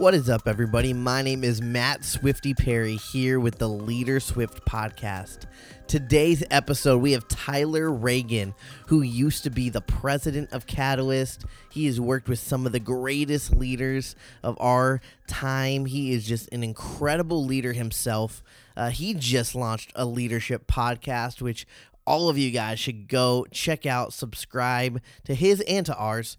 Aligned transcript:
What 0.00 0.14
is 0.14 0.30
up, 0.30 0.48
everybody? 0.48 0.94
My 0.94 1.20
name 1.20 1.44
is 1.44 1.60
Matt 1.60 2.06
Swifty 2.06 2.54
Perry 2.54 2.96
here 2.96 3.38
with 3.38 3.58
the 3.58 3.68
Leader 3.68 4.18
Swift 4.18 4.64
podcast. 4.64 5.40
Today's 5.88 6.42
episode, 6.50 7.02
we 7.02 7.12
have 7.12 7.28
Tyler 7.28 7.90
Reagin, 7.90 8.54
who 8.86 9.02
used 9.02 9.44
to 9.44 9.50
be 9.50 9.68
the 9.68 9.82
president 9.82 10.54
of 10.54 10.66
Catalyst. 10.66 11.44
He 11.70 11.84
has 11.84 12.00
worked 12.00 12.30
with 12.30 12.38
some 12.38 12.64
of 12.64 12.72
the 12.72 12.80
greatest 12.80 13.54
leaders 13.54 14.16
of 14.42 14.56
our 14.58 15.02
time. 15.26 15.84
He 15.84 16.14
is 16.14 16.24
just 16.24 16.48
an 16.50 16.64
incredible 16.64 17.44
leader 17.44 17.74
himself. 17.74 18.42
Uh, 18.78 18.88
he 18.88 19.12
just 19.12 19.54
launched 19.54 19.92
a 19.94 20.06
leadership 20.06 20.66
podcast, 20.66 21.42
which 21.42 21.66
all 22.06 22.30
of 22.30 22.38
you 22.38 22.50
guys 22.50 22.80
should 22.80 23.06
go 23.06 23.46
check 23.50 23.84
out, 23.84 24.14
subscribe 24.14 25.02
to 25.24 25.34
his 25.34 25.60
and 25.68 25.84
to 25.84 25.94
ours 25.94 26.38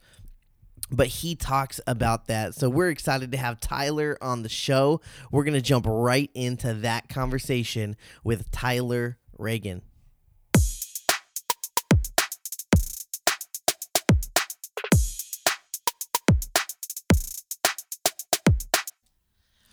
but 0.92 1.08
he 1.08 1.36
talks 1.36 1.80
about 1.88 2.28
that. 2.28 2.54
So 2.54 2.70
we're 2.70 2.90
excited 2.90 3.32
to 3.32 3.38
have 3.38 3.60
Tyler 3.60 4.18
on 4.22 4.44
the 4.44 4.50
show. 4.50 5.02
We're 5.32 5.46
going 5.46 5.54
to 5.56 5.62
jump 5.62 5.86
right 5.88 6.30
into 6.34 6.74
that 6.76 7.10
conversation 7.10 7.96
with 8.24 8.52
Tyler 8.52 9.18
Reagin. 9.40 9.82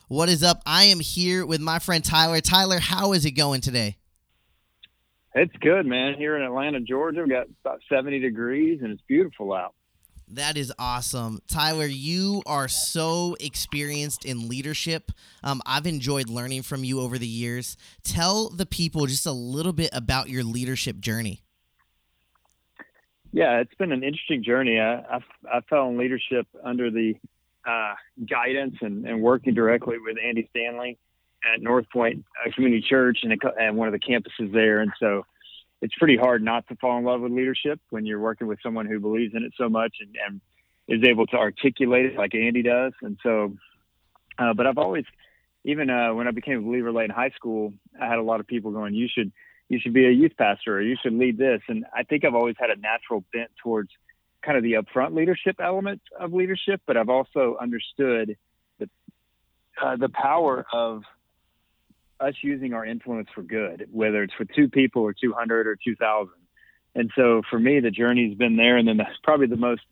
What 0.06 0.30
is 0.30 0.42
up? 0.42 0.62
I 0.64 0.84
am 0.84 1.00
here 1.00 1.44
with 1.44 1.60
my 1.60 1.78
friend 1.80 2.02
Tyler. 2.02 2.40
Tyler, 2.40 2.78
how 2.78 3.12
is 3.12 3.26
it 3.26 3.32
going 3.32 3.60
today? 3.60 3.98
It's 5.34 5.54
good, 5.60 5.84
man. 5.84 6.14
Here 6.14 6.34
in 6.34 6.42
Atlanta, 6.42 6.80
Georgia, 6.80 7.22
we 7.22 7.28
got 7.28 7.46
about 7.62 7.82
70 7.90 8.18
degrees 8.18 8.80
and 8.80 8.92
it's 8.92 9.02
beautiful 9.06 9.52
out. 9.52 9.74
That 10.30 10.56
is 10.56 10.72
awesome. 10.78 11.40
Tyler, 11.48 11.86
you 11.86 12.42
are 12.44 12.68
so 12.68 13.36
experienced 13.40 14.24
in 14.24 14.48
leadership. 14.48 15.10
Um, 15.42 15.62
I've 15.64 15.86
enjoyed 15.86 16.28
learning 16.28 16.62
from 16.62 16.84
you 16.84 17.00
over 17.00 17.18
the 17.18 17.26
years. 17.26 17.76
Tell 18.04 18.50
the 18.50 18.66
people 18.66 19.06
just 19.06 19.24
a 19.24 19.32
little 19.32 19.72
bit 19.72 19.90
about 19.92 20.28
your 20.28 20.44
leadership 20.44 20.98
journey. 20.98 21.42
Yeah, 23.32 23.60
it's 23.60 23.74
been 23.74 23.92
an 23.92 24.02
interesting 24.02 24.42
journey. 24.42 24.78
I, 24.78 24.96
I, 24.96 25.20
I 25.50 25.60
fell 25.68 25.88
in 25.88 25.98
leadership 25.98 26.46
under 26.62 26.90
the 26.90 27.14
uh, 27.66 27.94
guidance 28.28 28.76
and, 28.80 29.06
and, 29.06 29.20
working 29.20 29.52
directly 29.52 29.96
with 29.98 30.16
Andy 30.22 30.48
Stanley 30.50 30.98
at 31.44 31.60
North 31.60 31.84
Point 31.92 32.24
uh, 32.44 32.50
Community 32.54 32.84
Church 32.86 33.18
and, 33.22 33.38
and 33.60 33.76
one 33.76 33.88
of 33.88 33.92
the 33.92 33.98
campuses 33.98 34.52
there. 34.52 34.80
And 34.80 34.90
so 34.98 35.26
it's 35.80 35.94
pretty 35.94 36.16
hard 36.16 36.42
not 36.42 36.66
to 36.68 36.76
fall 36.76 36.98
in 36.98 37.04
love 37.04 37.20
with 37.20 37.32
leadership 37.32 37.80
when 37.90 38.04
you're 38.04 38.20
working 38.20 38.46
with 38.46 38.58
someone 38.62 38.86
who 38.86 38.98
believes 38.98 39.34
in 39.34 39.44
it 39.44 39.52
so 39.56 39.68
much 39.68 39.96
and, 40.00 40.16
and 40.26 40.40
is 40.88 41.06
able 41.08 41.26
to 41.26 41.36
articulate 41.36 42.06
it 42.06 42.16
like 42.16 42.34
Andy 42.34 42.62
does. 42.62 42.92
And 43.02 43.18
so, 43.22 43.54
uh, 44.38 44.54
but 44.54 44.66
I've 44.66 44.78
always, 44.78 45.04
even 45.64 45.90
uh, 45.90 46.14
when 46.14 46.26
I 46.26 46.30
became 46.32 46.58
a 46.58 46.62
believer 46.62 46.92
late 46.92 47.04
in 47.04 47.10
high 47.10 47.30
school, 47.30 47.74
I 48.00 48.06
had 48.06 48.18
a 48.18 48.22
lot 48.22 48.40
of 48.40 48.46
people 48.46 48.70
going, 48.70 48.94
"You 48.94 49.08
should, 49.12 49.32
you 49.68 49.78
should 49.80 49.92
be 49.92 50.06
a 50.06 50.10
youth 50.10 50.32
pastor, 50.38 50.78
or 50.78 50.82
you 50.82 50.96
should 51.02 51.12
lead 51.12 51.36
this." 51.36 51.60
And 51.68 51.84
I 51.94 52.02
think 52.04 52.24
I've 52.24 52.34
always 52.34 52.56
had 52.58 52.70
a 52.70 52.76
natural 52.76 53.24
bent 53.32 53.50
towards 53.62 53.90
kind 54.42 54.56
of 54.56 54.62
the 54.62 54.74
upfront 54.74 55.14
leadership 55.14 55.56
element 55.62 56.00
of 56.18 56.32
leadership, 56.32 56.80
but 56.86 56.96
I've 56.96 57.08
also 57.08 57.56
understood 57.60 58.36
the 58.78 58.88
uh, 59.82 59.96
the 59.96 60.08
power 60.08 60.64
of 60.72 61.02
us 62.20 62.34
using 62.42 62.72
our 62.74 62.84
influence 62.84 63.28
for 63.34 63.42
good, 63.42 63.88
whether 63.92 64.22
it's 64.22 64.34
for 64.34 64.44
two 64.44 64.68
people 64.68 65.02
or 65.02 65.12
200 65.12 65.66
or 65.66 65.76
2,000. 65.76 66.32
And 66.94 67.10
so 67.16 67.42
for 67.48 67.58
me, 67.58 67.80
the 67.80 67.90
journey's 67.90 68.36
been 68.36 68.56
there. 68.56 68.76
And 68.76 68.88
then 68.88 68.96
that's 68.96 69.16
probably 69.22 69.46
the 69.46 69.56
most 69.56 69.82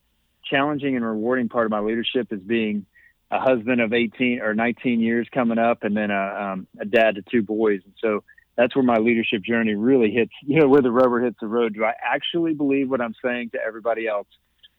challenging 0.44 0.96
and 0.96 1.04
rewarding 1.04 1.48
part 1.48 1.66
of 1.66 1.70
my 1.70 1.80
leadership 1.80 2.32
is 2.32 2.40
being 2.40 2.86
a 3.30 3.40
husband 3.40 3.80
of 3.80 3.92
18 3.92 4.40
or 4.40 4.54
19 4.54 5.00
years 5.00 5.26
coming 5.32 5.58
up 5.58 5.82
and 5.82 5.96
then 5.96 6.10
a, 6.10 6.52
um, 6.52 6.66
a 6.80 6.84
dad 6.84 7.16
to 7.16 7.22
two 7.22 7.42
boys. 7.42 7.80
And 7.84 7.94
so 8.00 8.22
that's 8.56 8.74
where 8.74 8.84
my 8.84 8.96
leadership 8.96 9.42
journey 9.42 9.74
really 9.74 10.10
hits, 10.10 10.32
you 10.42 10.60
know, 10.60 10.68
where 10.68 10.82
the 10.82 10.90
rubber 10.90 11.20
hits 11.20 11.36
the 11.40 11.46
road. 11.46 11.74
Do 11.74 11.84
I 11.84 11.94
actually 12.02 12.54
believe 12.54 12.88
what 12.88 13.00
I'm 13.00 13.14
saying 13.24 13.50
to 13.50 13.58
everybody 13.64 14.06
else? 14.06 14.28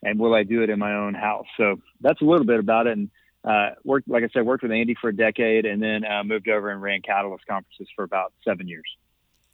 And 0.03 0.19
will 0.19 0.35
I 0.35 0.43
do 0.43 0.61
it 0.61 0.69
in 0.69 0.77
my 0.77 0.93
own 0.93 1.15
house? 1.15 1.47
So 1.57 1.77
that's 2.01 2.21
a 2.21 2.25
little 2.25 2.45
bit 2.45 2.59
about 2.59 2.87
it. 2.87 2.97
And 2.97 3.09
uh, 3.43 3.69
worked, 3.83 4.07
like 4.07 4.23
I 4.23 4.29
said, 4.33 4.45
worked 4.45 4.63
with 4.63 4.71
Andy 4.71 4.95
for 4.99 5.09
a 5.09 5.15
decade, 5.15 5.65
and 5.65 5.81
then 5.81 6.03
uh, 6.05 6.23
moved 6.23 6.49
over 6.49 6.69
and 6.71 6.81
ran 6.81 7.01
Catalyst 7.01 7.45
conferences 7.47 7.87
for 7.95 8.03
about 8.03 8.33
seven 8.43 8.67
years. 8.67 8.85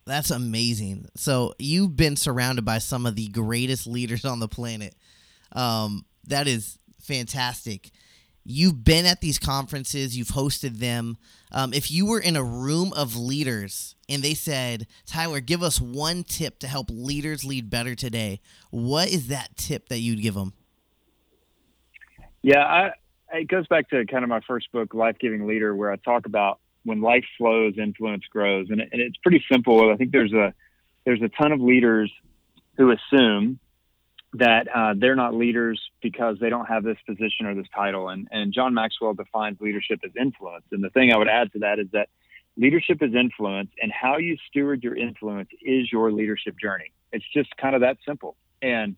That's 0.05 0.31
amazing. 0.31 1.07
So 1.15 1.53
you've 1.59 1.95
been 1.95 2.15
surrounded 2.15 2.65
by 2.65 2.79
some 2.79 3.05
of 3.05 3.15
the 3.15 3.27
greatest 3.29 3.87
leaders 3.87 4.25
on 4.25 4.39
the 4.39 4.47
planet. 4.47 4.95
Um, 5.53 6.05
that 6.27 6.47
is 6.47 6.77
fantastic. 7.01 7.91
You've 8.45 8.83
been 8.83 9.05
at 9.05 9.21
these 9.21 9.39
conferences, 9.39 10.17
you've 10.17 10.29
hosted 10.29 10.79
them. 10.79 11.17
Um, 11.53 11.73
if 11.73 11.89
you 11.89 12.05
were 12.05 12.19
in 12.19 12.35
a 12.35 12.43
room 12.43 12.91
of 12.93 13.15
leaders 13.15 13.95
and 14.09 14.21
they 14.21 14.33
said, 14.33 14.85
Tyler, 15.05 15.39
give 15.39 15.63
us 15.63 15.79
one 15.79 16.23
tip 16.23 16.59
to 16.59 16.67
help 16.67 16.87
leaders 16.89 17.45
lead 17.45 17.69
better 17.69 17.95
today, 17.95 18.41
what 18.69 19.07
is 19.07 19.27
that 19.27 19.55
tip 19.55 19.87
that 19.87 19.99
you'd 19.99 20.21
give 20.21 20.33
them? 20.33 20.53
Yeah, 22.41 22.65
I, 22.65 22.91
it 23.33 23.47
goes 23.47 23.67
back 23.67 23.89
to 23.89 24.05
kind 24.05 24.23
of 24.23 24.29
my 24.29 24.41
first 24.47 24.71
book, 24.71 24.93
Life 24.93 25.17
Giving 25.19 25.47
Leader, 25.47 25.75
where 25.75 25.91
I 25.91 25.95
talk 25.97 26.25
about 26.25 26.59
when 26.83 27.01
life 27.01 27.25
flows, 27.37 27.75
influence 27.77 28.23
grows, 28.29 28.67
and, 28.69 28.81
and 28.81 29.01
it's 29.01 29.17
pretty 29.17 29.43
simple. 29.51 29.91
I 29.91 29.95
think 29.95 30.11
there's 30.11 30.33
a 30.33 30.53
there's 31.05 31.21
a 31.21 31.29
ton 31.29 31.51
of 31.51 31.59
leaders 31.59 32.11
who 32.77 32.91
assume 32.91 33.59
that 34.33 34.67
uh, 34.73 34.93
they're 34.97 35.15
not 35.15 35.35
leaders 35.35 35.79
because 36.01 36.37
they 36.39 36.49
don't 36.49 36.65
have 36.65 36.83
this 36.83 36.97
position 37.05 37.45
or 37.45 37.53
this 37.53 37.67
title. 37.75 38.09
And, 38.09 38.27
and 38.31 38.51
John 38.51 38.73
Maxwell 38.73 39.13
defines 39.13 39.59
leadership 39.61 39.99
as 40.03 40.11
influence. 40.19 40.65
And 40.71 40.83
the 40.83 40.89
thing 40.89 41.13
I 41.13 41.17
would 41.17 41.27
add 41.27 41.51
to 41.53 41.59
that 41.59 41.77
is 41.77 41.87
that 41.91 42.09
leadership 42.57 43.03
is 43.03 43.13
influence, 43.13 43.69
and 43.81 43.91
how 43.91 44.17
you 44.17 44.37
steward 44.47 44.83
your 44.83 44.95
influence 44.95 45.49
is 45.61 45.91
your 45.91 46.11
leadership 46.11 46.55
journey. 46.59 46.91
It's 47.11 47.25
just 47.33 47.55
kind 47.57 47.75
of 47.75 47.81
that 47.81 47.97
simple. 48.05 48.35
And 48.61 48.95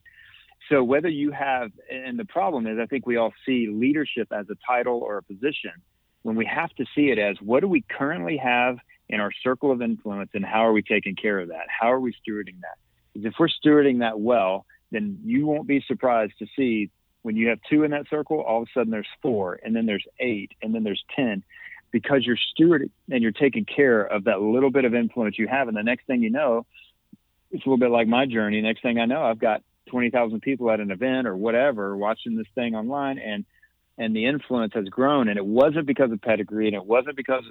so 0.70 0.84
whether 0.84 1.10
you 1.10 1.32
have, 1.32 1.72
and 1.92 2.18
the 2.18 2.26
problem 2.26 2.68
is, 2.68 2.80
I 2.80 2.86
think 2.86 3.06
we 3.06 3.18
all 3.18 3.34
see 3.46 3.68
leadership 3.72 4.30
as 4.32 4.48
a 4.50 4.56
title 4.68 5.00
or 5.00 5.18
a 5.18 5.24
position 5.24 5.72
when 6.24 6.36
we 6.36 6.46
have 6.46 6.72
to 6.76 6.86
see 6.96 7.10
it 7.12 7.20
as 7.20 7.38
what 7.40 7.60
do 7.60 7.68
we 7.68 7.84
currently 7.88 8.38
have 8.38 8.78
in 9.10 9.20
our 9.20 9.32
circle 9.44 9.72
of 9.72 9.82
influence 9.82 10.32
and 10.34 10.44
how 10.44 10.66
are 10.66 10.74
we 10.74 10.82
taking 10.82 11.16
care 11.16 11.40
of 11.40 11.50
that? 11.50 11.68
How 11.68 11.92
are 11.92 12.00
we 12.00 12.14
stewarding 12.14 12.62
that? 12.62 12.78
Because 13.14 13.28
if 13.28 13.34
we're 13.40 13.48
stewarding 13.48 14.00
that 14.00 14.20
well, 14.20 14.66
then 14.92 15.20
you 15.24 15.46
won't 15.46 15.68
be 15.68 15.84
surprised 15.88 16.34
to 16.40 16.48
see 16.56 16.90
when 17.22 17.36
you 17.36 17.50
have 17.50 17.60
two 17.70 17.84
in 17.84 17.92
that 17.92 18.08
circle, 18.10 18.42
all 18.42 18.62
of 18.62 18.68
a 18.68 18.80
sudden 18.80 18.92
there's 18.92 19.08
four, 19.22 19.60
and 19.64 19.76
then 19.76 19.86
there's 19.86 20.06
eight, 20.20 20.52
and 20.62 20.76
then 20.76 20.84
there's 20.84 21.04
10, 21.16 21.44
because 21.92 22.26
you're 22.26 22.38
stewarding 22.38 22.92
and 23.10 23.24
you're 23.24 23.32
taking 23.32 23.66
care 23.66 24.02
of 24.02 24.26
that 24.26 24.42
little 24.42 24.70
bit 24.70 24.86
of 24.86 24.94
influence 24.94 25.38
you 25.38 25.48
have. 25.48 25.68
And 25.68 25.76
the 25.78 25.84
next 25.84 26.06
thing 26.08 26.22
you 26.22 26.30
know, 26.30 26.66
it's 27.52 27.66
a 27.66 27.70
little 27.70 27.80
bit 27.80 27.90
like 27.90 28.08
my 28.08 28.26
journey. 28.26 28.62
Next 28.62 28.82
thing 28.82 29.00
I 29.00 29.06
know, 29.06 29.24
I've 29.24 29.40
got 29.40 29.64
20,000 29.88 30.42
people 30.42 30.72
at 30.72 30.80
an 30.80 30.92
event 30.92 31.28
or 31.28 31.36
whatever 31.36 31.96
watching 31.96 32.36
this 32.36 32.48
thing 32.56 32.76
online 32.76 33.20
and 33.20 33.46
and 33.98 34.16
the 34.16 34.26
influence 34.26 34.74
has 34.74 34.86
grown. 34.90 35.30
And 35.30 35.38
it 35.38 35.46
wasn't 35.46 35.86
because 35.86 36.12
of 36.12 36.22
pedigree 36.22 36.68
and 36.68 36.76
it 36.76 36.86
wasn't 36.86 37.16
because 37.16 37.44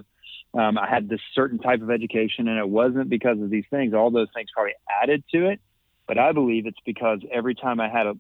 um, 0.53 0.77
I 0.77 0.87
had 0.87 1.09
this 1.09 1.21
certain 1.34 1.59
type 1.59 1.81
of 1.81 1.91
education 1.91 2.49
and 2.49 2.59
it 2.59 2.69
wasn't 2.69 3.09
because 3.09 3.41
of 3.41 3.49
these 3.49 3.65
things. 3.71 3.95
All 3.95 4.11
those 4.11 4.28
things 4.34 4.50
probably 4.53 4.75
added 5.03 5.25
to 5.33 5.49
it. 5.49 5.61
But 6.06 6.19
I 6.19 6.33
believe 6.33 6.67
it's 6.67 6.78
because 6.84 7.21
every 7.33 7.55
time 7.55 7.81
I 7.81 7.89
had 7.89 8.06
a, 8.06 8.15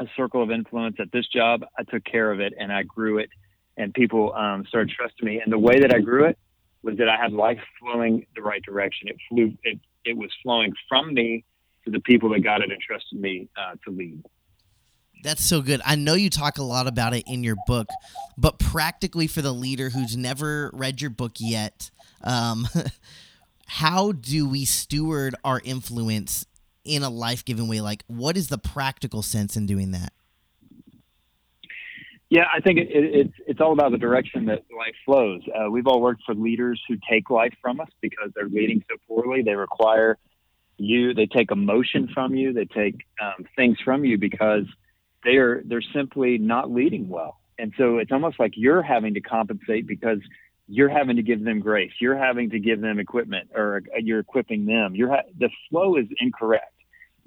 a 0.00 0.06
circle 0.16 0.42
of 0.42 0.50
influence 0.50 0.96
at 0.98 1.12
this 1.12 1.28
job 1.28 1.64
I 1.78 1.82
took 1.82 2.04
care 2.04 2.32
of 2.32 2.40
it 2.40 2.54
and 2.58 2.72
I 2.72 2.84
grew 2.84 3.18
it. 3.18 3.28
And 3.76 3.92
people 3.92 4.32
um, 4.34 4.64
started 4.66 4.94
trusting 4.96 5.26
me. 5.26 5.40
And 5.40 5.52
the 5.52 5.58
way 5.58 5.80
that 5.80 5.94
I 5.94 6.00
grew 6.00 6.24
it 6.24 6.38
was 6.82 6.96
that 6.98 7.08
I 7.08 7.16
had 7.16 7.32
life 7.32 7.60
flowing 7.80 8.26
the 8.34 8.42
right 8.42 8.62
direction. 8.62 9.08
It 9.08 9.16
flew 9.28 9.52
it, 9.62 9.78
it 10.04 10.16
was 10.16 10.30
flowing 10.42 10.72
from 10.88 11.14
me 11.14 11.44
to 11.84 11.90
the 11.90 12.00
people 12.00 12.30
that 12.30 12.40
God 12.40 12.60
had 12.60 12.70
entrusted 12.70 13.20
me 13.20 13.48
uh, 13.56 13.74
to 13.84 13.90
lead. 13.90 14.22
That's 15.22 15.44
so 15.44 15.62
good. 15.62 15.80
I 15.84 15.94
know 15.94 16.14
you 16.14 16.30
talk 16.30 16.58
a 16.58 16.62
lot 16.62 16.86
about 16.86 17.14
it 17.14 17.24
in 17.26 17.44
your 17.44 17.56
book, 17.66 17.86
but 18.36 18.58
practically 18.58 19.28
for 19.28 19.40
the 19.40 19.52
leader 19.52 19.90
who's 19.90 20.16
never 20.16 20.70
read 20.72 21.00
your 21.00 21.10
book 21.10 21.32
yet, 21.38 21.90
um, 22.24 22.68
how 23.66 24.12
do 24.12 24.48
we 24.48 24.64
steward 24.64 25.34
our 25.44 25.60
influence 25.64 26.44
in 26.84 27.04
a 27.04 27.10
life 27.10 27.44
giving 27.44 27.68
way? 27.68 27.80
Like, 27.80 28.02
what 28.08 28.36
is 28.36 28.48
the 28.48 28.58
practical 28.58 29.22
sense 29.22 29.56
in 29.56 29.66
doing 29.66 29.92
that? 29.92 30.12
Yeah, 32.28 32.46
I 32.52 32.60
think 32.60 32.78
it, 32.78 32.88
it, 32.90 33.14
it's 33.14 33.34
it's 33.46 33.60
all 33.60 33.72
about 33.72 33.92
the 33.92 33.98
direction 33.98 34.46
that 34.46 34.64
life 34.74 34.94
flows. 35.04 35.42
Uh, 35.54 35.70
we've 35.70 35.86
all 35.86 36.00
worked 36.00 36.22
for 36.24 36.34
leaders 36.34 36.80
who 36.88 36.96
take 37.08 37.28
life 37.28 37.52
from 37.60 37.78
us 37.78 37.90
because 38.00 38.30
they're 38.34 38.48
leading 38.48 38.82
so 38.90 38.96
poorly. 39.06 39.42
They 39.42 39.54
require 39.54 40.16
you 40.78 41.14
they 41.14 41.26
take 41.26 41.50
emotion 41.50 42.08
from 42.12 42.34
you 42.34 42.52
they 42.52 42.64
take 42.64 43.06
um, 43.22 43.44
things 43.56 43.78
from 43.84 44.04
you 44.04 44.18
because 44.18 44.64
they're 45.24 45.62
they're 45.64 45.82
simply 45.94 46.38
not 46.38 46.70
leading 46.70 47.08
well. 47.08 47.38
And 47.58 47.72
so 47.78 47.98
it's 47.98 48.12
almost 48.12 48.40
like 48.40 48.52
you're 48.56 48.82
having 48.82 49.14
to 49.14 49.20
compensate 49.20 49.86
because 49.86 50.18
you're 50.66 50.88
having 50.88 51.16
to 51.16 51.22
give 51.22 51.44
them 51.44 51.60
grace. 51.60 51.92
You're 52.00 52.16
having 52.16 52.50
to 52.50 52.58
give 52.58 52.80
them 52.80 52.98
equipment 52.98 53.50
or 53.54 53.82
you're 54.00 54.20
equipping 54.20 54.66
them. 54.66 54.94
You're 54.94 55.10
ha- 55.10 55.28
the 55.38 55.50
flow 55.68 55.96
is 55.96 56.06
incorrect. 56.18 56.72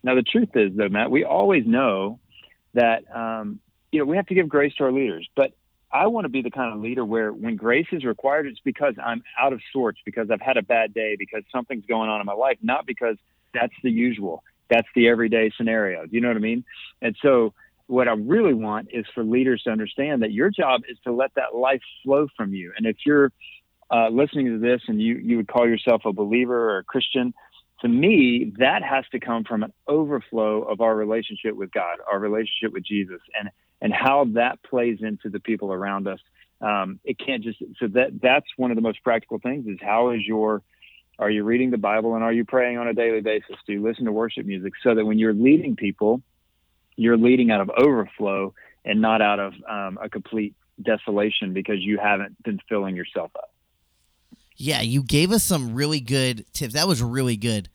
Now 0.04 0.16
the 0.16 0.24
truth 0.24 0.50
is 0.56 0.76
though 0.76 0.90
matt 0.90 1.10
we 1.10 1.24
always 1.24 1.66
know 1.66 2.20
that 2.74 3.04
um, 3.16 3.60
you 3.92 4.00
know 4.00 4.06
we 4.06 4.18
have 4.18 4.28
to 4.28 4.36
give 4.36 4.50
grace 4.50 4.74
to 4.76 4.84
our 4.84 4.92
leaders 4.92 5.28
but 5.36 5.54
I 5.92 6.08
want 6.08 6.26
to 6.26 6.30
be 6.30 6.42
the 6.42 6.52
kind 6.52 6.74
of 6.74 6.82
leader 6.82 7.06
where 7.06 7.32
when 7.32 7.56
grace 7.56 7.88
is 7.92 8.04
required, 8.04 8.48
it's 8.48 8.60
because 8.64 8.96
I'm 9.04 9.24
out 9.40 9.54
of 9.54 9.62
sorts, 9.72 10.00
because 10.06 10.30
I've 10.32 10.42
had 10.42 10.58
a 10.58 10.64
bad 10.64 10.94
day, 10.94 11.16
because 11.18 11.44
something's 11.52 11.86
going 11.86 12.10
on 12.10 12.20
in 12.20 12.26
my 12.26 12.34
life, 12.34 12.58
not 12.62 12.86
because 12.86 13.18
that's 13.54 13.74
the 13.84 13.92
usual. 13.92 14.44
That's 14.70 14.88
the 14.96 15.08
everyday 15.08 15.52
scenario. 15.56 16.04
Do 16.06 16.10
you 16.12 16.22
know 16.22 16.28
what 16.28 16.38
I 16.38 16.42
mean? 16.42 16.64
And 17.02 17.16
so, 17.22 17.54
what 17.88 18.08
I 18.08 18.14
really 18.14 18.56
want 18.56 18.90
is 18.92 19.06
for 19.14 19.24
leaders 19.24 19.62
to 19.64 19.70
understand 19.70 20.24
that 20.24 20.32
your 20.32 20.50
job 20.50 20.82
is 20.90 20.98
to 21.04 21.14
let 21.14 21.36
that 21.36 21.54
life 21.54 21.82
flow 22.04 22.28
from 22.36 22.52
you. 22.52 22.74
And 22.76 22.88
if 22.88 22.98
you're 23.06 23.32
uh, 23.92 24.10
listening 24.10 24.48
to 24.48 24.58
this 24.58 24.82
and 24.88 25.00
you 25.00 25.18
you 25.18 25.38
would 25.38 25.48
call 25.48 25.68
yourself 25.68 26.02
a 26.06 26.12
believer 26.12 26.72
or 26.72 26.80
a 26.80 26.84
Christian, 26.84 27.34
to 27.82 27.88
me 27.88 28.54
that 28.58 28.82
has 28.82 29.06
to 29.12 29.20
come 29.20 29.44
from 29.44 29.62
an 29.62 29.72
overflow 29.88 30.64
of 30.64 30.82
our 30.82 30.96
relationship 30.96 31.56
with 31.56 31.72
God, 31.72 31.98
our 32.12 32.18
relationship 32.18 32.74
with 32.74 32.84
Jesus, 32.84 33.22
and 33.40 33.50
and 33.82 33.94
how 33.94 34.26
that 34.34 34.64
plays 34.64 35.00
into 35.02 35.30
the 35.30 35.40
people 35.40 35.72
around 35.72 36.08
us. 36.08 36.20
Um, 36.62 37.00
it 37.04 37.20
can't 37.20 37.44
just 37.44 37.60
so 37.80 37.88
that 37.90 38.20
that's 38.22 38.48
one 38.58 38.72
of 38.72 38.76
the 38.76 38.82
most 38.82 39.04
practical 39.04 39.40
things 39.40 39.68
is 39.68 39.78
how 39.82 40.12
is 40.12 40.22
your 40.26 40.64
are 41.20 41.30
you 41.30 41.44
reading 41.44 41.72
the 41.72 41.78
Bible 41.78 42.16
and 42.16 42.24
are 42.24 42.34
you 42.34 42.46
praying 42.46 42.78
on 42.78 42.88
a 42.88 42.94
daily 42.94 43.22
basis? 43.22 43.56
Do 43.66 43.74
you 43.74 43.84
listen 43.84 44.06
to 44.06 44.12
worship 44.12 44.46
music 44.46 44.74
so 44.84 44.96
that 44.96 45.06
when 45.06 45.18
you're 45.18 45.34
leading 45.34 45.76
people, 45.76 46.22
you're 46.96 47.18
leading 47.18 47.52
out 47.52 47.62
of 47.62 47.70
overflow 47.78 48.54
and 48.84 49.02
not 49.02 49.22
out 49.22 49.40
of 49.40 49.54
um, 49.70 49.98
a 50.02 50.10
complete 50.10 50.56
desolation 50.82 51.54
because 51.54 51.78
you 51.80 51.98
haven't 51.98 52.42
been 52.44 52.60
filling 52.70 52.96
yourself 52.96 53.32
up. 53.36 53.52
Yeah, 54.58 54.82
you 54.82 55.04
gave 55.04 55.32
us 55.32 55.44
some 55.44 55.74
really 55.76 56.00
good 56.00 56.46
tips. 56.54 56.74
That 56.74 56.88
was 56.88 57.02
really 57.02 57.38
good. 57.38 57.70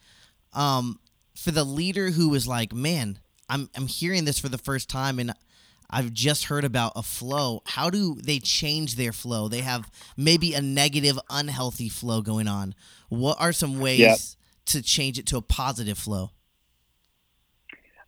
Um, 0.52 0.98
for 1.34 1.50
the 1.50 1.64
leader 1.64 2.10
who 2.10 2.30
was 2.30 2.46
like, 2.46 2.72
"Man, 2.72 3.18
I'm 3.48 3.68
I'm 3.76 3.86
hearing 3.86 4.24
this 4.24 4.38
for 4.38 4.48
the 4.48 4.58
first 4.58 4.88
time 4.88 5.18
and 5.18 5.32
I've 5.90 6.12
just 6.12 6.44
heard 6.44 6.64
about 6.64 6.92
a 6.96 7.02
flow. 7.02 7.62
How 7.66 7.90
do 7.90 8.14
they 8.14 8.38
change 8.38 8.96
their 8.96 9.12
flow? 9.12 9.48
They 9.48 9.60
have 9.60 9.90
maybe 10.16 10.54
a 10.54 10.62
negative, 10.62 11.18
unhealthy 11.28 11.88
flow 11.88 12.22
going 12.22 12.48
on. 12.48 12.74
What 13.08 13.40
are 13.40 13.52
some 13.52 13.80
ways 13.80 13.98
yep. 13.98 14.18
to 14.66 14.82
change 14.82 15.18
it 15.18 15.26
to 15.26 15.36
a 15.36 15.42
positive 15.42 15.98
flow? 15.98 16.30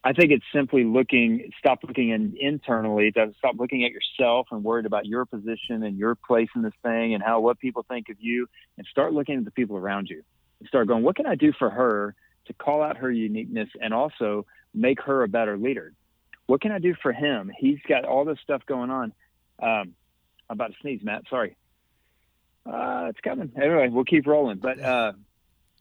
I 0.05 0.13
think 0.13 0.33
it's 0.33 0.45
simply 0.53 0.83
looking, 0.83 1.51
stop 1.59 1.81
looking 1.87 2.11
in, 2.11 2.37
internally, 2.41 3.13
stop 3.39 3.55
looking 3.57 3.85
at 3.85 3.93
yourself 3.93 4.49
and 4.51 4.65
worried 4.65 4.87
about 4.87 5.07
your 5.07 5.25
position 5.25 5.85
and 5.85 5.97
your 5.97 6.17
place 6.17 6.49
in 6.57 6.63
this 6.63 6.73
thing 6.83 7.15
and 7.15 7.23
how 7.23 7.41
what 7.41 7.61
people 7.61 7.85
think 7.89 8.09
of 8.09 8.17
you, 8.19 8.49
and 8.77 8.87
start 8.91 9.13
looking 9.13 9.39
at 9.39 9.45
the 9.45 9.53
people 9.53 9.77
around 9.77 10.09
you. 10.09 10.23
And 10.59 10.69
start 10.69 10.89
going, 10.89 11.05
what 11.05 11.17
can 11.17 11.27
I 11.27 11.35
do 11.37 11.53
for 11.57 11.71
her 11.71 12.15
to 12.47 12.53
call 12.53 12.83
out 12.83 12.97
her 12.97 13.11
uniqueness 13.11 13.69
and 13.81 13.95
also 13.95 14.45
make 14.75 15.01
her 15.03 15.23
a 15.23 15.29
better 15.29 15.57
leader? 15.57 15.93
What 16.47 16.61
can 16.61 16.73
I 16.73 16.79
do 16.79 16.95
for 17.03 17.13
him? 17.13 17.51
He's 17.57 17.79
got 17.89 18.05
all 18.05 18.25
this 18.25 18.39
stuff 18.43 18.63
going 18.67 18.91
on. 18.91 19.13
Um, 19.63 19.95
I'm 20.49 20.55
about 20.55 20.73
to 20.73 20.77
sneeze, 20.81 21.01
Matt. 21.03 21.23
Sorry. 21.31 21.57
Uh, 22.67 23.07
it's 23.11 23.21
coming. 23.21 23.53
Anyway, 23.57 23.89
we'll 23.89 24.05
keep 24.05 24.27
rolling. 24.27 24.59
But 24.59 24.81
uh, 24.81 25.13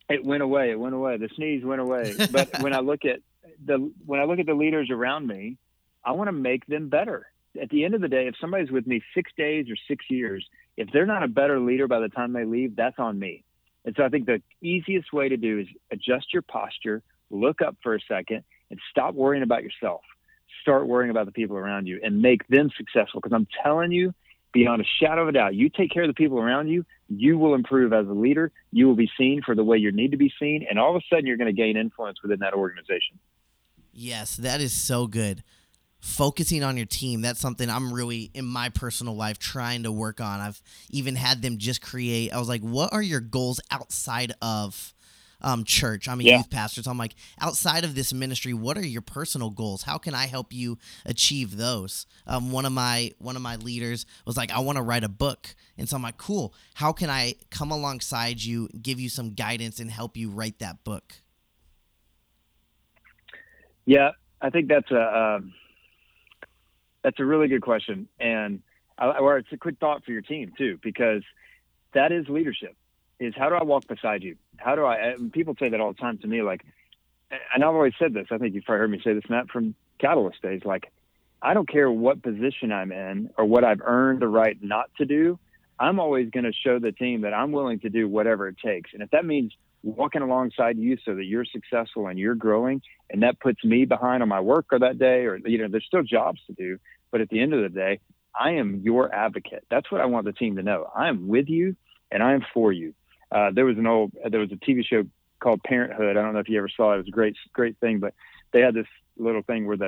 it 0.08 0.24
went 0.24 0.42
away. 0.42 0.70
It 0.70 0.78
went 0.78 0.94
away. 0.94 1.16
The 1.16 1.28
sneeze 1.36 1.64
went 1.64 1.80
away. 1.80 2.14
But 2.30 2.50
when 2.60 2.74
I 2.74 2.80
look 2.80 3.04
at 3.04 3.20
the 3.64 3.92
when 4.06 4.20
I 4.20 4.24
look 4.24 4.38
at 4.38 4.46
the 4.46 4.54
leaders 4.54 4.90
around 4.90 5.26
me, 5.26 5.58
I 6.04 6.12
want 6.12 6.28
to 6.28 6.32
make 6.32 6.66
them 6.66 6.88
better. 6.88 7.26
At 7.60 7.68
the 7.68 7.84
end 7.84 7.94
of 7.94 8.00
the 8.00 8.08
day, 8.08 8.28
if 8.28 8.34
somebody's 8.40 8.70
with 8.70 8.86
me 8.86 9.02
six 9.14 9.30
days 9.36 9.66
or 9.68 9.76
six 9.86 10.06
years, 10.08 10.46
if 10.76 10.88
they're 10.92 11.06
not 11.06 11.22
a 11.22 11.28
better 11.28 11.60
leader 11.60 11.86
by 11.86 12.00
the 12.00 12.08
time 12.08 12.32
they 12.32 12.44
leave, 12.44 12.76
that's 12.76 12.98
on 12.98 13.18
me. 13.18 13.44
And 13.84 13.94
so 13.96 14.04
I 14.04 14.08
think 14.08 14.26
the 14.26 14.42
easiest 14.62 15.12
way 15.12 15.28
to 15.28 15.36
do 15.36 15.58
is 15.58 15.66
adjust 15.90 16.32
your 16.32 16.42
posture, 16.42 17.02
look 17.30 17.60
up 17.60 17.76
for 17.82 17.94
a 17.94 18.00
second, 18.08 18.44
and 18.70 18.80
stop 18.90 19.14
worrying 19.14 19.42
about 19.42 19.62
yourself. 19.62 20.00
Start 20.62 20.86
worrying 20.86 21.10
about 21.10 21.26
the 21.26 21.32
people 21.32 21.56
around 21.56 21.86
you 21.86 22.00
and 22.02 22.22
make 22.22 22.46
them 22.48 22.70
successful. 22.76 23.20
Because 23.20 23.34
I'm 23.34 23.46
telling 23.62 23.92
you, 23.92 24.14
beyond 24.52 24.80
a 24.80 24.84
shadow 25.00 25.22
of 25.22 25.28
a 25.28 25.32
doubt, 25.32 25.54
you 25.54 25.68
take 25.68 25.90
care 25.90 26.04
of 26.04 26.08
the 26.08 26.14
people 26.14 26.38
around 26.38 26.68
you, 26.68 26.84
you 27.08 27.36
will 27.36 27.54
improve 27.54 27.92
as 27.92 28.06
a 28.06 28.12
leader. 28.12 28.52
You 28.70 28.86
will 28.86 28.94
be 28.94 29.10
seen 29.18 29.42
for 29.44 29.54
the 29.54 29.64
way 29.64 29.78
you 29.78 29.92
need 29.92 30.12
to 30.12 30.16
be 30.16 30.32
seen. 30.38 30.66
And 30.68 30.78
all 30.78 30.96
of 30.96 31.02
a 31.02 31.04
sudden, 31.10 31.26
you're 31.26 31.36
going 31.36 31.54
to 31.54 31.60
gain 31.60 31.76
influence 31.76 32.22
within 32.22 32.38
that 32.40 32.54
organization. 32.54 33.18
Yes, 33.92 34.36
that 34.36 34.60
is 34.60 34.72
so 34.72 35.06
good. 35.06 35.42
Focusing 36.00 36.64
on 36.64 36.76
your 36.76 36.86
team, 36.86 37.20
that's 37.20 37.40
something 37.40 37.70
I'm 37.70 37.92
really 37.92 38.30
in 38.34 38.44
my 38.44 38.70
personal 38.70 39.14
life 39.14 39.38
trying 39.38 39.84
to 39.84 39.92
work 39.92 40.20
on. 40.20 40.40
I've 40.40 40.60
even 40.90 41.14
had 41.14 41.42
them 41.42 41.58
just 41.58 41.80
create, 41.80 42.32
I 42.32 42.38
was 42.38 42.48
like, 42.48 42.62
what 42.62 42.92
are 42.92 43.02
your 43.02 43.20
goals 43.20 43.60
outside 43.70 44.32
of 44.42 44.91
um, 45.42 45.64
church? 45.64 46.08
I'm 46.08 46.20
a 46.20 46.22
yeah. 46.22 46.38
youth 46.38 46.50
pastor, 46.50 46.82
so 46.82 46.90
I'm 46.90 46.98
like, 46.98 47.14
outside 47.40 47.84
of 47.84 47.94
this 47.94 48.12
ministry, 48.12 48.54
what 48.54 48.78
are 48.78 48.86
your 48.86 49.02
personal 49.02 49.50
goals? 49.50 49.82
How 49.82 49.98
can 49.98 50.14
I 50.14 50.26
help 50.26 50.52
you 50.52 50.78
achieve 51.04 51.56
those? 51.56 52.06
Um, 52.26 52.52
one 52.52 52.64
of 52.64 52.72
my 52.72 53.12
one 53.18 53.36
of 53.36 53.42
my 53.42 53.56
leaders 53.56 54.06
was 54.26 54.36
like, 54.36 54.50
I 54.50 54.60
want 54.60 54.76
to 54.76 54.82
write 54.82 55.04
a 55.04 55.08
book, 55.08 55.54
and 55.76 55.88
so 55.88 55.96
I'm 55.96 56.02
like, 56.02 56.16
cool. 56.16 56.54
How 56.74 56.92
can 56.92 57.10
I 57.10 57.34
come 57.50 57.70
alongside 57.70 58.42
you, 58.42 58.68
give 58.80 58.98
you 58.98 59.08
some 59.08 59.34
guidance, 59.34 59.80
and 59.80 59.90
help 59.90 60.16
you 60.16 60.30
write 60.30 60.58
that 60.60 60.84
book? 60.84 61.14
Yeah, 63.84 64.10
I 64.40 64.50
think 64.50 64.68
that's 64.68 64.90
a 64.90 65.00
uh, 65.00 65.40
that's 67.02 67.18
a 67.18 67.24
really 67.24 67.48
good 67.48 67.62
question, 67.62 68.08
and 68.20 68.62
I 68.98 69.18
or 69.18 69.38
it's 69.38 69.52
a 69.52 69.56
quick 69.56 69.76
thought 69.80 70.04
for 70.04 70.12
your 70.12 70.22
team 70.22 70.52
too, 70.56 70.78
because 70.82 71.22
that 71.94 72.12
is 72.12 72.28
leadership. 72.28 72.76
Is 73.22 73.34
how 73.36 73.48
do 73.48 73.54
I 73.54 73.62
walk 73.62 73.86
beside 73.86 74.22
you? 74.22 74.36
How 74.56 74.74
do 74.74 74.84
I? 74.84 75.12
Uh, 75.12 75.14
people 75.32 75.54
say 75.58 75.68
that 75.68 75.80
all 75.80 75.92
the 75.92 75.98
time 75.98 76.18
to 76.18 76.26
me, 76.26 76.42
like, 76.42 76.62
and 77.30 77.62
I've 77.62 77.74
always 77.74 77.94
said 77.98 78.12
this. 78.14 78.26
I 78.30 78.38
think 78.38 78.54
you've 78.54 78.64
probably 78.64 78.80
heard 78.80 78.90
me 78.90 79.00
say 79.02 79.14
this, 79.14 79.24
Matt, 79.28 79.48
from 79.48 79.74
Catalyst 80.00 80.42
days. 80.42 80.62
Like, 80.64 80.92
I 81.40 81.54
don't 81.54 81.68
care 81.68 81.90
what 81.90 82.22
position 82.22 82.72
I'm 82.72 82.90
in 82.90 83.30
or 83.38 83.44
what 83.44 83.64
I've 83.64 83.80
earned 83.80 84.20
the 84.20 84.28
right 84.28 84.56
not 84.60 84.90
to 84.98 85.04
do. 85.04 85.38
I'm 85.78 86.00
always 86.00 86.30
going 86.30 86.44
to 86.44 86.52
show 86.52 86.78
the 86.78 86.92
team 86.92 87.22
that 87.22 87.32
I'm 87.32 87.52
willing 87.52 87.80
to 87.80 87.88
do 87.88 88.08
whatever 88.08 88.48
it 88.48 88.56
takes, 88.64 88.90
and 88.92 89.02
if 89.02 89.10
that 89.10 89.24
means 89.24 89.52
walking 89.82 90.22
alongside 90.22 90.78
you 90.78 90.96
so 91.04 91.14
that 91.14 91.24
you're 91.24 91.44
successful 91.44 92.06
and 92.06 92.18
you're 92.18 92.34
growing 92.34 92.80
and 93.10 93.22
that 93.22 93.40
puts 93.40 93.64
me 93.64 93.84
behind 93.84 94.22
on 94.22 94.28
my 94.28 94.40
work 94.40 94.66
or 94.70 94.78
that 94.78 94.98
day 94.98 95.24
or 95.24 95.38
you 95.44 95.58
know 95.58 95.66
there's 95.68 95.84
still 95.84 96.02
jobs 96.02 96.40
to 96.46 96.52
do 96.52 96.78
but 97.10 97.20
at 97.20 97.28
the 97.30 97.40
end 97.40 97.52
of 97.52 97.62
the 97.62 97.68
day 97.68 97.98
i 98.38 98.52
am 98.52 98.80
your 98.84 99.12
advocate 99.12 99.64
that's 99.70 99.90
what 99.90 100.00
i 100.00 100.04
want 100.04 100.24
the 100.24 100.32
team 100.32 100.54
to 100.54 100.62
know 100.62 100.88
i 100.94 101.08
am 101.08 101.26
with 101.26 101.48
you 101.48 101.74
and 102.12 102.22
i 102.22 102.32
am 102.32 102.44
for 102.54 102.72
you 102.72 102.94
uh, 103.32 103.50
there 103.52 103.64
was 103.64 103.78
an 103.78 103.86
old 103.86 104.12
there 104.30 104.40
was 104.40 104.52
a 104.52 104.56
tv 104.56 104.84
show 104.84 105.02
called 105.40 105.62
parenthood 105.64 106.16
i 106.16 106.22
don't 106.22 106.32
know 106.32 106.40
if 106.40 106.48
you 106.48 106.58
ever 106.58 106.68
saw 106.68 106.92
it 106.92 106.94
it 106.94 106.98
was 106.98 107.08
a 107.08 107.10
great 107.10 107.36
great 107.52 107.76
thing 107.78 107.98
but 107.98 108.14
they 108.52 108.60
had 108.60 108.74
this 108.74 108.86
little 109.16 109.42
thing 109.42 109.66
where 109.66 109.76
the 109.76 109.86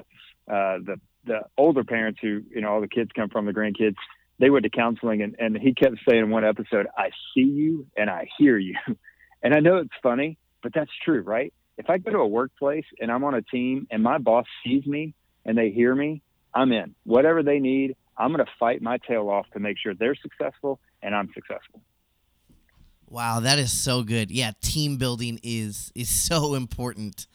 uh, 0.48 0.78
the 0.84 1.00
the 1.24 1.40
older 1.56 1.84
parents 1.84 2.18
who 2.20 2.42
you 2.50 2.60
know 2.60 2.68
all 2.68 2.80
the 2.80 2.88
kids 2.88 3.10
come 3.14 3.28
from 3.28 3.46
the 3.46 3.52
grandkids 3.52 3.96
they 4.40 4.50
went 4.50 4.64
to 4.64 4.70
counseling 4.70 5.22
and, 5.22 5.36
and 5.38 5.56
he 5.56 5.72
kept 5.72 5.96
saying 6.08 6.24
in 6.24 6.30
one 6.30 6.44
episode 6.44 6.86
i 6.98 7.10
see 7.34 7.42
you 7.42 7.86
and 7.96 8.10
i 8.10 8.26
hear 8.38 8.58
you 8.58 8.74
And 9.44 9.52
I 9.54 9.60
know 9.60 9.76
it's 9.76 9.90
funny, 10.02 10.38
but 10.62 10.72
that's 10.74 10.90
true, 11.04 11.20
right? 11.20 11.52
If 11.76 11.90
I 11.90 11.98
go 11.98 12.10
to 12.12 12.18
a 12.18 12.26
workplace 12.26 12.86
and 12.98 13.12
I'm 13.12 13.24
on 13.24 13.34
a 13.34 13.42
team 13.42 13.86
and 13.90 14.02
my 14.02 14.16
boss 14.16 14.46
sees 14.64 14.86
me 14.86 15.14
and 15.44 15.56
they 15.56 15.70
hear 15.70 15.94
me, 15.94 16.22
I'm 16.54 16.72
in. 16.72 16.94
Whatever 17.04 17.42
they 17.42 17.60
need, 17.60 17.94
I'm 18.16 18.32
going 18.32 18.44
to 18.44 18.50
fight 18.58 18.80
my 18.80 18.98
tail 19.06 19.28
off 19.28 19.46
to 19.52 19.60
make 19.60 19.76
sure 19.78 19.92
they're 19.92 20.14
successful 20.14 20.80
and 21.02 21.14
I'm 21.14 21.28
successful. 21.34 21.82
Wow, 23.08 23.40
that 23.40 23.58
is 23.58 23.72
so 23.72 24.02
good. 24.02 24.30
Yeah, 24.30 24.52
team 24.62 24.96
building 24.96 25.38
is 25.42 25.92
is 25.94 26.08
so 26.28 26.54
important. 26.54 27.26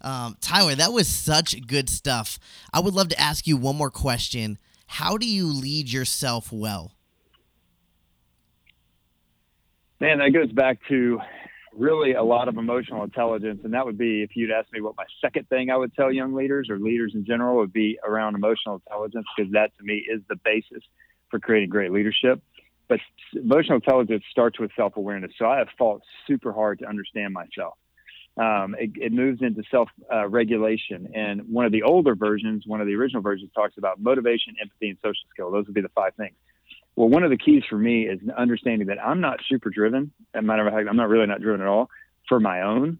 Um, 0.00 0.36
Tyler, 0.40 0.74
that 0.74 0.92
was 0.92 1.06
such 1.06 1.66
good 1.66 1.88
stuff. 1.88 2.38
I 2.72 2.80
would 2.80 2.94
love 2.94 3.08
to 3.10 3.20
ask 3.20 3.46
you 3.46 3.56
one 3.56 3.76
more 3.76 3.90
question. 3.90 4.58
How 4.86 5.16
do 5.16 5.26
you 5.26 5.46
lead 5.46 5.90
yourself 5.90 6.52
well? 6.52 6.92
Man, 10.00 10.18
that 10.18 10.30
goes 10.30 10.50
back 10.50 10.78
to 10.88 11.20
really 11.74 12.14
a 12.14 12.22
lot 12.22 12.48
of 12.48 12.56
emotional 12.56 13.04
intelligence. 13.04 13.60
And 13.64 13.72
that 13.74 13.86
would 13.86 13.98
be 13.98 14.22
if 14.22 14.30
you'd 14.34 14.50
ask 14.50 14.70
me 14.72 14.80
what 14.80 14.96
my 14.96 15.04
second 15.20 15.48
thing 15.48 15.70
I 15.70 15.76
would 15.76 15.94
tell 15.94 16.12
young 16.12 16.34
leaders 16.34 16.68
or 16.68 16.78
leaders 16.78 17.12
in 17.14 17.24
general 17.24 17.56
would 17.58 17.72
be 17.72 17.98
around 18.06 18.34
emotional 18.34 18.82
intelligence, 18.86 19.26
because 19.36 19.52
that 19.52 19.70
to 19.78 19.84
me 19.84 20.04
is 20.12 20.20
the 20.28 20.36
basis 20.44 20.82
for 21.30 21.38
creating 21.38 21.70
great 21.70 21.92
leadership. 21.92 22.42
But 22.92 23.00
emotional 23.40 23.76
intelligence 23.76 24.22
starts 24.30 24.60
with 24.60 24.70
self 24.76 24.96
awareness. 24.96 25.32
So 25.38 25.46
I 25.46 25.58
have 25.58 25.68
fought 25.78 26.02
super 26.26 26.52
hard 26.52 26.80
to 26.80 26.86
understand 26.86 27.32
myself. 27.32 27.78
Um, 28.36 28.76
it, 28.78 28.90
it, 28.96 29.12
moves 29.12 29.40
into 29.40 29.62
self 29.70 29.88
uh, 30.12 30.28
regulation. 30.28 31.10
And 31.14 31.48
one 31.48 31.64
of 31.64 31.72
the 31.72 31.84
older 31.84 32.14
versions, 32.14 32.64
one 32.66 32.82
of 32.82 32.86
the 32.86 32.94
original 32.94 33.22
versions, 33.22 33.50
talks 33.54 33.78
about 33.78 33.98
motivation, 33.98 34.56
empathy, 34.60 34.90
and 34.90 34.98
social 34.98 35.24
skill. 35.32 35.50
Those 35.50 35.64
would 35.66 35.74
be 35.74 35.80
the 35.80 35.88
five 35.88 36.14
things. 36.16 36.34
Well, 36.94 37.08
one 37.08 37.22
of 37.22 37.30
the 37.30 37.38
keys 37.38 37.62
for 37.66 37.78
me 37.78 38.02
is 38.02 38.20
understanding 38.36 38.88
that 38.88 39.02
I'm 39.02 39.22
not 39.22 39.40
super 39.48 39.70
driven. 39.70 40.12
As 40.34 40.40
a 40.40 40.42
matter 40.42 40.66
of 40.66 40.74
fact, 40.74 40.86
I'm 40.86 40.96
not 40.96 41.08
really 41.08 41.26
not 41.26 41.40
driven 41.40 41.62
at 41.62 41.68
all 41.68 41.88
for 42.28 42.40
my 42.40 42.60
own 42.60 42.98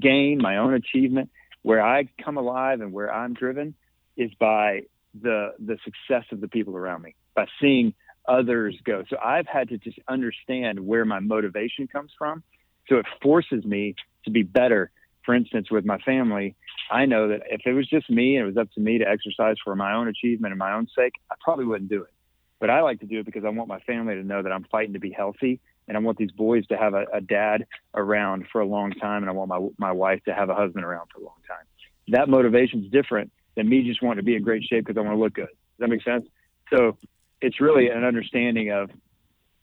gain, 0.00 0.38
my 0.42 0.56
own 0.56 0.74
achievement. 0.74 1.30
Where 1.62 1.80
I 1.80 2.08
come 2.24 2.38
alive 2.38 2.80
and 2.80 2.92
where 2.92 3.14
I'm 3.14 3.34
driven 3.34 3.74
is 4.16 4.32
by 4.40 4.82
the 5.14 5.54
the 5.60 5.78
success 5.84 6.24
of 6.32 6.40
the 6.40 6.48
people 6.48 6.76
around 6.76 7.02
me, 7.02 7.14
by 7.36 7.46
seeing 7.60 7.94
others 8.28 8.76
go. 8.84 9.04
So 9.08 9.16
I've 9.24 9.46
had 9.46 9.70
to 9.70 9.78
just 9.78 9.98
understand 10.08 10.80
where 10.80 11.04
my 11.04 11.20
motivation 11.20 11.88
comes 11.88 12.12
from. 12.16 12.42
So 12.88 12.96
it 12.96 13.06
forces 13.22 13.64
me 13.64 13.94
to 14.24 14.30
be 14.30 14.42
better. 14.42 14.90
For 15.24 15.34
instance, 15.34 15.70
with 15.70 15.84
my 15.84 15.98
family, 15.98 16.56
I 16.90 17.06
know 17.06 17.28
that 17.28 17.42
if 17.50 17.62
it 17.66 17.72
was 17.72 17.88
just 17.88 18.08
me 18.08 18.36
and 18.36 18.44
it 18.44 18.46
was 18.46 18.56
up 18.56 18.72
to 18.72 18.80
me 18.80 18.98
to 18.98 19.08
exercise 19.08 19.56
for 19.62 19.74
my 19.76 19.94
own 19.94 20.08
achievement 20.08 20.52
and 20.52 20.58
my 20.58 20.72
own 20.72 20.86
sake, 20.96 21.12
I 21.30 21.34
probably 21.42 21.66
wouldn't 21.66 21.90
do 21.90 22.02
it 22.02 22.12
but 22.60 22.70
I 22.70 22.82
like 22.82 23.00
to 23.00 23.06
do 23.06 23.20
it 23.20 23.26
because 23.26 23.44
I 23.44 23.50
want 23.50 23.68
my 23.68 23.80
family 23.80 24.14
to 24.14 24.22
know 24.22 24.42
that 24.42 24.52
I'm 24.52 24.64
fighting 24.64 24.94
to 24.94 24.98
be 24.98 25.10
healthy, 25.10 25.60
and 25.86 25.96
I 25.96 26.00
want 26.00 26.18
these 26.18 26.32
boys 26.32 26.66
to 26.68 26.76
have 26.76 26.94
a, 26.94 27.04
a 27.12 27.20
dad 27.20 27.66
around 27.94 28.46
for 28.50 28.60
a 28.60 28.66
long 28.66 28.90
time, 28.92 29.22
and 29.22 29.30
I 29.30 29.32
want 29.32 29.48
my 29.48 29.68
my 29.78 29.92
wife 29.92 30.22
to 30.24 30.34
have 30.34 30.50
a 30.50 30.54
husband 30.54 30.84
around 30.84 31.08
for 31.12 31.20
a 31.20 31.24
long 31.24 31.36
time. 31.46 31.64
That 32.08 32.28
motivation 32.28 32.84
is 32.84 32.90
different 32.90 33.30
than 33.56 33.68
me 33.68 33.82
just 33.82 34.02
wanting 34.02 34.18
to 34.18 34.24
be 34.24 34.34
in 34.34 34.42
great 34.42 34.64
shape 34.64 34.86
because 34.86 34.98
I 34.98 35.02
want 35.02 35.16
to 35.16 35.22
look 35.22 35.34
good. 35.34 35.48
Does 35.48 35.80
that 35.80 35.88
make 35.88 36.02
sense? 36.02 36.26
So 36.70 36.96
it's 37.40 37.60
really 37.60 37.88
an 37.88 38.04
understanding 38.04 38.70
of 38.70 38.90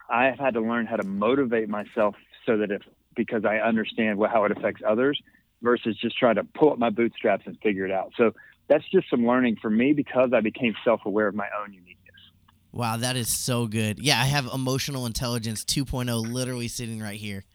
I've 0.10 0.40
had 0.40 0.54
to 0.54 0.62
learn 0.62 0.86
how 0.86 0.98
to 0.98 1.04
motivate 1.06 1.70
myself 1.70 2.16
so 2.46 2.58
that 2.58 2.72
if 2.72 2.82
because 3.16 3.46
I 3.46 3.58
understand 3.58 4.20
how 4.32 4.44
it 4.44 4.52
affects 4.52 4.82
others 4.88 5.22
versus 5.62 5.98
just 5.98 6.18
trying 6.18 6.36
to 6.36 6.44
pull 6.44 6.72
up 6.72 6.78
my 6.78 6.90
bootstraps 6.90 7.44
and 7.46 7.58
figure 7.62 7.86
it 7.86 7.92
out. 7.92 8.12
So 8.18 8.34
that's 8.68 8.84
just 8.90 9.10
some 9.10 9.26
learning 9.26 9.58
for 9.62 9.70
me 9.70 9.94
because 9.94 10.32
I 10.34 10.42
became 10.42 10.76
self 10.84 11.02
aware 11.06 11.28
of 11.28 11.36
my 11.36 11.48
own 11.62 11.74
uniqueness. 11.74 11.96
Wow, 12.72 12.98
that 12.98 13.16
is 13.16 13.30
so 13.30 13.68
good. 13.68 14.00
Yeah, 14.00 14.20
I 14.20 14.26
have 14.26 14.48
Emotional 14.54 15.06
Intelligence 15.06 15.64
2.0 15.64 16.32
literally 16.32 16.68
sitting 16.68 17.02
right 17.02 17.20
here. 17.20 17.46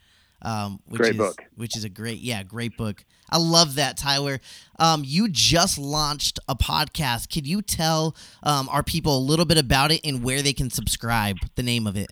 Um, 0.42 0.80
which 0.87 1.00
great 1.00 1.12
is, 1.12 1.18
book. 1.18 1.42
Which 1.56 1.76
is 1.76 1.85
a 1.85 1.88
great, 1.88 2.20
yeah, 2.20 2.42
great 2.42 2.76
book. 2.76 3.04
I 3.30 3.38
love 3.38 3.75
that, 3.76 3.97
Tyler. 3.97 4.40
Um, 4.78 5.02
you 5.04 5.28
just 5.28 5.78
launched 5.78 6.38
a 6.49 6.54
podcast. 6.54 7.30
Can 7.30 7.44
you 7.44 7.62
tell 7.62 8.16
um, 8.42 8.68
our 8.70 8.82
people 8.82 9.16
a 9.16 9.20
little 9.20 9.44
bit 9.44 9.59
about 9.59 9.92
it 9.92 10.00
and 10.04 10.25
where 10.25 10.42
they 10.42 10.52
can 10.52 10.70
subscribe? 10.70 11.37
The 11.54 11.62
name 11.62 11.87
of 11.87 11.97
it. 11.97 12.11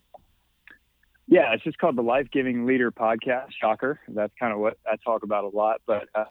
Yeah, 1.26 1.52
it's 1.52 1.62
just 1.62 1.78
called 1.78 1.96
the 1.96 2.02
Life 2.02 2.28
Giving 2.32 2.64
Leader 2.64 2.90
Podcast. 2.90 3.48
Shocker. 3.60 4.00
That's 4.08 4.32
kind 4.40 4.52
of 4.52 4.60
what 4.60 4.78
I 4.86 4.96
talk 5.04 5.24
about 5.24 5.44
a 5.44 5.48
lot, 5.48 5.82
but 5.86 6.08
uh, 6.14 6.24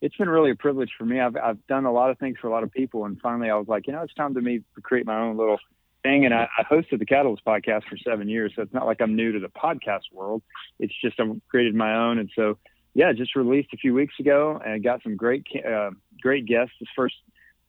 it's 0.00 0.16
been 0.16 0.30
really 0.30 0.50
a 0.50 0.56
privilege 0.56 0.90
for 0.96 1.04
me. 1.04 1.20
I've 1.20 1.36
I've 1.36 1.66
done 1.66 1.84
a 1.84 1.92
lot 1.92 2.10
of 2.10 2.18
things 2.18 2.38
for 2.40 2.48
a 2.48 2.50
lot 2.50 2.62
of 2.62 2.72
people, 2.72 3.04
and 3.04 3.20
finally 3.20 3.50
I 3.50 3.56
was 3.56 3.68
like, 3.68 3.86
you 3.86 3.92
know, 3.92 4.02
it's 4.02 4.14
time 4.14 4.34
to 4.34 4.40
me 4.40 4.60
to 4.74 4.80
create 4.80 5.04
my 5.04 5.20
own 5.20 5.36
little 5.36 5.58
thing. 6.02 6.24
And 6.24 6.34
I, 6.34 6.48
I 6.58 6.62
hosted 6.64 6.98
the 6.98 7.06
Catalyst 7.06 7.44
podcast 7.44 7.84
for 7.88 7.96
seven 7.96 8.28
years, 8.28 8.52
so 8.54 8.62
it's 8.62 8.72
not 8.72 8.86
like 8.86 9.00
I'm 9.00 9.16
new 9.16 9.32
to 9.32 9.40
the 9.40 9.48
podcast 9.48 10.12
world. 10.12 10.42
It's 10.78 10.94
just 11.02 11.18
I've 11.20 11.40
created 11.48 11.74
my 11.74 11.94
own, 11.94 12.18
and 12.18 12.30
so 12.34 12.58
yeah, 12.94 13.12
just 13.12 13.36
released 13.36 13.68
a 13.72 13.76
few 13.76 13.94
weeks 13.94 14.14
ago, 14.18 14.60
and 14.64 14.82
got 14.82 15.02
some 15.02 15.16
great 15.16 15.46
uh, 15.66 15.90
great 16.20 16.46
guests. 16.46 16.74
This 16.80 16.88
first 16.96 17.16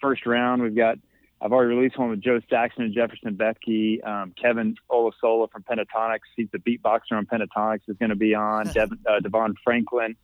first 0.01 0.25
round, 0.25 0.61
we've 0.61 0.75
got 0.75 0.97
I've 1.41 1.51
already 1.51 1.75
released 1.75 1.97
one 1.97 2.09
with 2.09 2.21
Jo 2.21 2.39
Saxton 2.49 2.85
and 2.85 2.93
Jefferson 2.93 3.35
Bethke. 3.35 4.05
Um, 4.05 4.33
Kevin 4.39 4.75
Olusola 4.91 5.49
from 5.51 5.63
Pentatonix, 5.63 6.19
he's 6.35 6.49
the 6.51 6.59
beatboxer 6.59 7.13
on 7.13 7.25
Pentatonix, 7.25 7.79
is 7.87 7.97
going 7.97 8.09
to 8.09 8.15
be 8.15 8.35
on. 8.35 8.71
Uh, 8.77 9.19
DeVon 9.19 9.55
Franklin, 9.63 10.15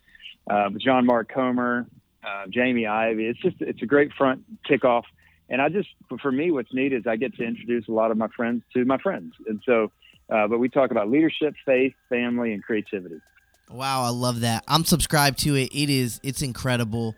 uh, 0.50 0.70
John 0.78 1.06
Mark 1.06 1.32
Comer, 1.34 1.88
uh, 2.24 2.46
Jamie 2.50 2.86
Ivey. 2.86 3.26
It's 3.26 3.40
just 3.40 3.58
it's 3.60 3.82
a 3.82 3.86
great 3.86 4.12
front 4.14 4.44
kickoff 4.70 5.04
and 5.50 5.62
I 5.62 5.70
just, 5.70 5.90
for 6.22 6.32
me, 6.32 6.52
what's 6.52 6.74
neat 6.74 6.94
is 6.94 7.08
I 7.08 7.16
get 7.16 7.36
to 7.36 7.44
introduce 7.44 7.88
a 7.88 7.92
lot 7.92 8.12
of 8.12 8.18
my 8.18 8.28
friends 8.30 8.64
to 8.74 8.86
my 8.86 8.98
friends. 8.98 9.34
And 9.48 9.62
so, 9.66 9.92
uh, 10.30 10.48
but 10.48 10.60
we 10.60 10.70
talk 10.70 10.92
about 10.92 11.10
leadership, 11.10 11.56
faith, 11.66 11.94
family, 12.10 12.54
and 12.54 12.64
creativity. 12.64 13.22
Wow, 13.70 14.04
I 14.04 14.10
love 14.10 14.42
that. 14.42 14.64
I'm 14.68 14.86
subscribed 14.86 15.40
to 15.40 15.56
it. 15.56 15.70
It 15.74 15.90
is, 15.90 16.20
it's 16.24 16.42
incredible. 16.42 17.16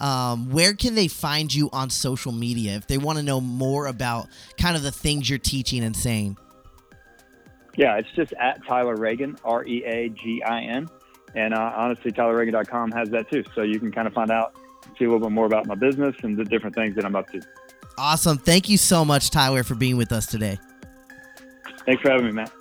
Um, 0.00 0.50
where 0.50 0.72
can 0.72 0.94
they 0.94 1.08
find 1.08 1.52
you 1.52 1.68
on 1.72 1.90
social 1.90 2.32
media 2.32 2.72
if 2.76 2.86
they 2.86 2.96
want 2.96 3.18
to 3.18 3.22
know 3.22 3.40
more 3.40 3.86
about 3.86 4.28
kind 4.58 4.76
of 4.76 4.82
the 4.82 4.92
things 4.92 5.28
you're 5.28 5.38
teaching 5.38 5.84
and 5.84 5.94
saying? 5.94 6.38
Yeah, 7.76 7.96
it's 7.96 8.10
just 8.16 8.32
at 8.34 8.64
Tyler 8.66 8.96
Reagin, 8.96 9.38
R 9.44 9.64
E 9.64 9.84
A 9.84 10.08
G 10.08 10.42
I 10.42 10.62
N. 10.62 10.88
And 11.34 11.54
uh, 11.54 11.72
honestly, 11.76 12.10
TylerReagin.com 12.10 12.90
has 12.92 13.10
that 13.10 13.30
too. 13.30 13.44
So 13.54 13.62
you 13.62 13.78
can 13.78 13.92
kind 13.92 14.08
of 14.08 14.14
find 14.14 14.30
out, 14.30 14.54
see 14.98 15.04
a 15.04 15.08
little 15.08 15.20
bit 15.20 15.32
more 15.32 15.46
about 15.46 15.66
my 15.66 15.74
business 15.74 16.16
and 16.22 16.36
the 16.36 16.44
different 16.44 16.74
things 16.74 16.96
that 16.96 17.04
I'm 17.04 17.14
up 17.14 17.30
to. 17.30 17.40
Awesome. 17.98 18.38
Thank 18.38 18.68
you 18.68 18.78
so 18.78 19.04
much, 19.04 19.30
Tyler, 19.30 19.62
for 19.62 19.74
being 19.74 19.96
with 19.96 20.12
us 20.12 20.26
today. 20.26 20.58
Thanks 21.86 22.02
for 22.02 22.10
having 22.10 22.26
me, 22.26 22.32
Matt. 22.32 22.52